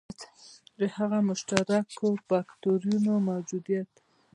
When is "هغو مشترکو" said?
0.95-2.07